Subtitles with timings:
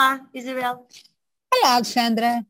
[0.00, 0.86] Olá, Isabel.
[1.54, 2.46] Olá, Alexandra.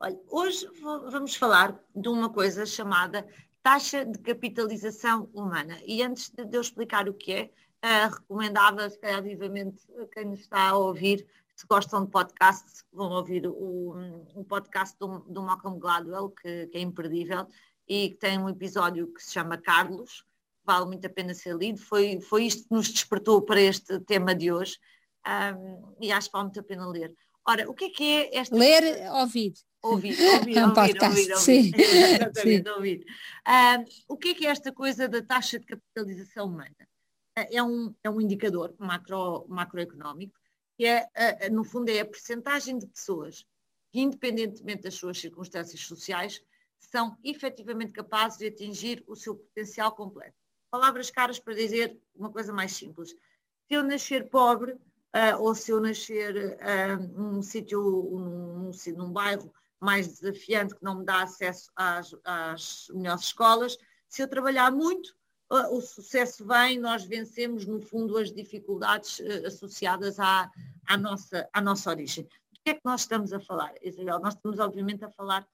[0.00, 3.24] Olha, hoje vamos falar de uma coisa chamada
[3.62, 5.78] taxa de capitalização humana.
[5.86, 7.50] E antes de eu explicar o que é,
[7.84, 11.24] uh, recomendava, se calhar vivamente, a quem nos está a ouvir,
[11.54, 13.94] se gostam de podcasts, vão ouvir o,
[14.34, 17.46] um podcast do, do Malcolm Gladwell, que, que, é imperdível,
[17.88, 20.24] e que tem um episódio que se chama Carlos,
[20.64, 21.78] vale muito a pena ser lido.
[21.78, 24.76] Foi, foi isto que nos despertou para este tema de hoje,
[25.26, 27.14] um, e acho que vale muito a pena ler.
[27.46, 28.54] Ora, o que é que é esta...
[28.54, 29.52] Ler, ouvir.
[29.82, 31.72] Ouvir, ouvir, é um ouvir, podcast, ouvir, ouvir, sim.
[32.14, 32.74] Exatamente, sim.
[32.74, 33.06] ouvir.
[33.48, 36.76] Um, o que é que é esta coisa da taxa de capitalização humana?
[37.34, 40.38] É um, é um indicador macro, macroeconómico
[40.80, 43.44] que é, no fundo, é a percentagem de pessoas
[43.92, 46.42] que, independentemente das suas circunstâncias sociais,
[46.78, 50.38] são efetivamente capazes de atingir o seu potencial completo.
[50.70, 53.10] Palavras caras para dizer uma coisa mais simples.
[53.10, 54.74] Se eu nascer pobre,
[55.14, 60.98] uh, ou se eu nascer uh, num sítio, num, num, bairro mais desafiante que não
[60.98, 63.76] me dá acesso às, às melhores escolas,
[64.08, 65.14] se eu trabalhar muito,
[65.50, 70.50] uh, o sucesso vem, nós vencemos, no fundo, as dificuldades associadas à,
[70.86, 72.24] à, nossa, à nossa origem.
[72.24, 74.20] Do que é que nós estamos a falar, Isabel?
[74.20, 75.46] Nós estamos, obviamente, a falar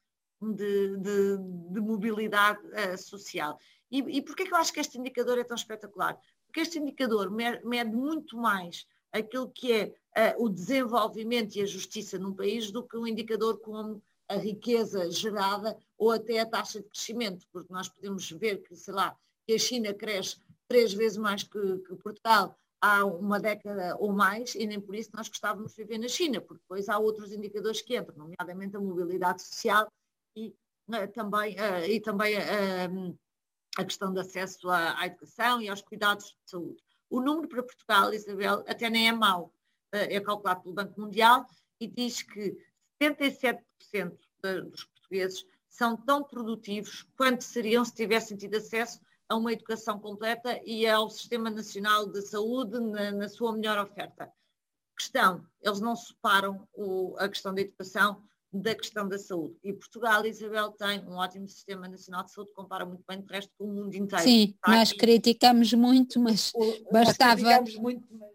[0.43, 1.39] de, de,
[1.71, 2.61] de mobilidade
[2.99, 3.59] social.
[3.91, 6.19] E, e porquê que eu acho que este indicador é tão espetacular?
[6.47, 8.87] Porque este indicador mede muito mais
[9.17, 13.59] aquilo que é uh, o desenvolvimento e a justiça num país do que um indicador
[13.59, 18.75] como a riqueza gerada ou até a taxa de crescimento, porque nós podemos ver que,
[18.75, 23.97] sei lá, que a China cresce três vezes mais que, que Portugal há uma década
[23.99, 26.99] ou mais, e nem por isso nós gostávamos de viver na China, porque depois há
[26.99, 29.91] outros indicadores que entram, nomeadamente a mobilidade social
[30.37, 30.55] e
[30.89, 33.19] uh, também, uh, e também uh,
[33.79, 36.83] a questão de acesso à, à, educação e aos cuidados de saúde.
[37.09, 39.53] O número para Portugal, Isabel, até nem é mau.
[39.93, 41.47] Eh, é calculado pelo Banco Mundial
[41.81, 42.57] e diz que
[43.01, 43.63] 77%
[44.71, 50.61] dos portugueses são tão produtivos quanto seriam se tivessem tido acesso a uma educação completa
[50.65, 54.33] e ao Sistema Nacional de Saúde na, na sua melhor oferta.
[54.97, 59.57] Questão, eles não separam o, a questão da educação da questão da saúde.
[59.63, 63.53] E Portugal, Isabel, tem um ótimo sistema nacional de saúde, compara muito bem, de resto,
[63.59, 64.25] com o mundo inteiro.
[64.25, 67.43] Sim, nós criticamos muito, mas o, bastava
[67.79, 68.31] muito, mas...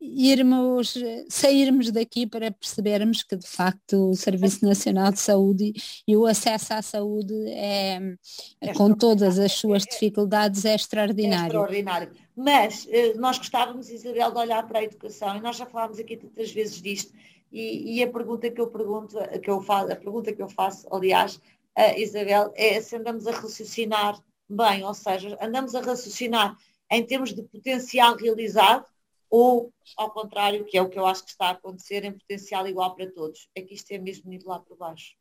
[0.00, 0.94] irmos,
[1.30, 5.72] sairmos daqui para percebermos que, de facto, o Serviço Nacional de Saúde
[6.06, 8.00] e o acesso à saúde é,
[8.60, 11.44] é com todas as suas dificuldades, é extraordinário.
[11.44, 12.12] É extraordinário.
[12.36, 16.16] Mas eh, nós gostávamos, Isabel, de olhar para a educação, e nós já falámos aqui
[16.16, 17.14] tantas vezes disto,
[17.54, 20.88] e, e, a pergunta que eu pergunto, que eu faço, a pergunta que eu faço,
[20.92, 21.40] aliás,
[21.76, 26.56] a Isabel, é se andamos a raciocinar bem, ou seja, andamos a raciocinar
[26.90, 28.84] em termos de potencial realizado
[29.30, 32.66] ou, ao contrário, que é o que eu acho que está a acontecer, em potencial
[32.66, 33.48] igual para todos.
[33.54, 35.14] É que isto é mesmo ido lá por baixo.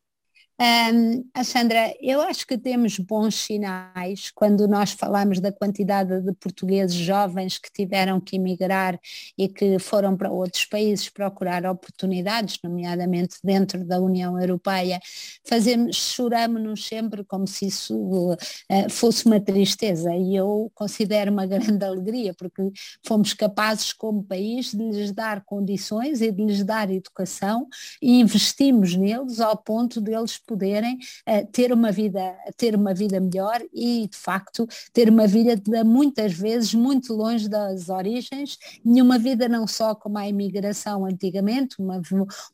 [0.63, 6.95] Um, Sandra, eu acho que temos bons sinais quando nós falamos da quantidade de portugueses
[6.95, 8.99] jovens que tiveram que emigrar
[9.35, 14.99] e que foram para outros países procurar oportunidades, nomeadamente dentro da União Europeia.
[15.43, 21.83] Fazemos, choramos-nos sempre como se isso uh, fosse uma tristeza e eu considero uma grande
[21.83, 22.61] alegria porque
[23.05, 27.67] fomos capazes como país de lhes dar condições e de lhes dar educação
[27.99, 30.95] e investimos neles ao ponto deles poderem
[31.27, 35.83] uh, ter uma vida, ter uma vida melhor e de facto ter uma vida de,
[35.83, 41.75] muitas vezes muito longe das origens e uma vida não só como a imigração antigamente,
[41.79, 42.01] uma,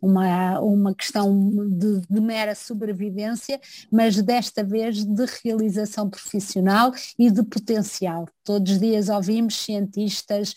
[0.02, 3.60] uma, uma questão de, de mera sobrevivência,
[3.92, 8.28] mas desta vez de realização profissional e de potencial.
[8.44, 10.56] Todos os dias ouvimos cientistas,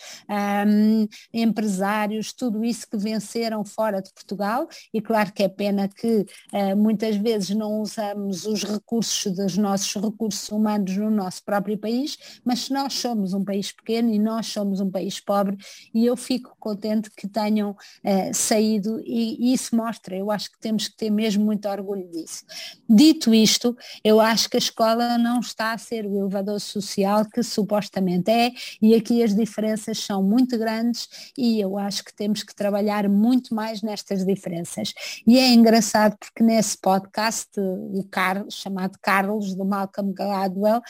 [0.67, 6.25] um, empresários, tudo isso que venceram fora de Portugal e claro que é pena que
[6.53, 6.77] uh,
[7.11, 12.95] vezes não usamos os recursos dos nossos recursos humanos no nosso próprio país, mas nós
[12.95, 15.57] somos um país pequeno e nós somos um país pobre,
[15.95, 20.59] e eu fico contente que tenham uh, saído e, e isso mostra, eu acho que
[20.59, 22.45] temos que ter mesmo muito orgulho disso.
[22.89, 27.43] Dito isto, eu acho que a escola não está a ser o elevador social que
[27.43, 32.55] supostamente é, e aqui as diferenças são muito grandes e eu acho que temos que
[32.55, 34.93] trabalhar muito mais nestas diferenças.
[35.27, 40.83] E é engraçado porque nesse podcast podcast, o Carlos, chamado Carlos, do Malcolm Gladwell,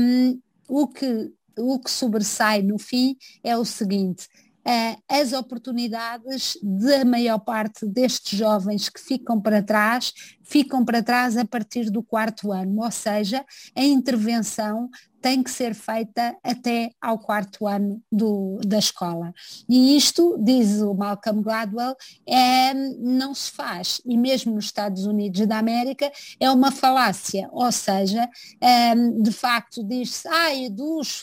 [0.00, 4.28] um, o, que, o que sobressai no fim é o seguinte,
[4.66, 10.12] uh, as oportunidades da maior parte destes jovens que ficam para trás,
[10.42, 13.44] ficam para trás a partir do quarto ano, ou seja,
[13.74, 14.88] a intervenção
[15.26, 19.34] tem que ser feita até ao quarto ano do, da escola.
[19.68, 24.00] E isto, diz o Malcolm Gladwell, é, não se faz.
[24.06, 28.30] E mesmo nos Estados Unidos da América é uma falácia, ou seja,
[28.60, 31.22] é, de facto diz-se, ai, dos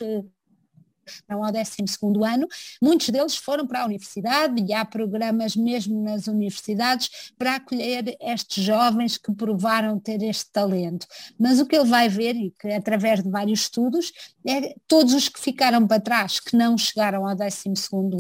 [1.27, 1.71] não ao 12
[2.25, 2.47] ano,
[2.81, 8.63] muitos deles foram para a universidade e há programas mesmo nas universidades para acolher estes
[8.63, 11.05] jovens que provaram ter este talento.
[11.39, 14.11] Mas o que ele vai ver, e que através de vários estudos,
[14.45, 17.63] é todos os que ficaram para trás, que não chegaram ao 12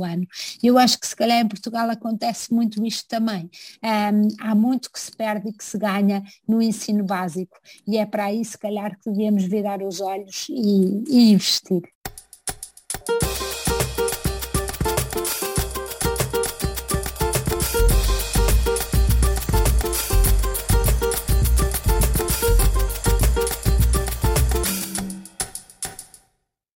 [0.03, 0.25] ano.
[0.61, 3.49] Eu acho que se calhar em Portugal acontece muito isto também.
[3.83, 7.57] Um, há muito que se perde e que se ganha no ensino básico
[7.87, 11.81] e é para aí se calhar que devemos virar os olhos e, e investir.